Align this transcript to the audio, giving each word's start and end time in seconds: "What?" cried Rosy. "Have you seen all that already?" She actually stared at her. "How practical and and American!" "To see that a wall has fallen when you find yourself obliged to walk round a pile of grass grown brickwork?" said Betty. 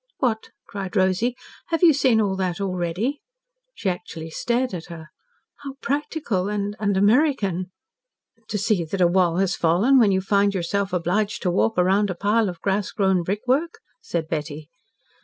"What?" 0.17 0.49
cried 0.67 0.95
Rosy. 0.95 1.35
"Have 1.67 1.83
you 1.83 1.93
seen 1.93 2.19
all 2.19 2.35
that 2.37 2.59
already?" 2.59 3.21
She 3.75 3.87
actually 3.87 4.31
stared 4.31 4.73
at 4.73 4.85
her. 4.87 5.09
"How 5.57 5.73
practical 5.79 6.49
and 6.49 6.75
and 6.79 6.97
American!" 6.97 7.69
"To 8.47 8.57
see 8.57 8.83
that 8.83 8.99
a 8.99 9.05
wall 9.05 9.37
has 9.37 9.55
fallen 9.55 9.99
when 9.99 10.11
you 10.11 10.19
find 10.19 10.55
yourself 10.55 10.91
obliged 10.91 11.43
to 11.43 11.51
walk 11.51 11.77
round 11.77 12.09
a 12.09 12.15
pile 12.15 12.49
of 12.49 12.59
grass 12.61 12.89
grown 12.89 13.21
brickwork?" 13.21 13.77
said 14.01 14.27
Betty. 14.27 14.69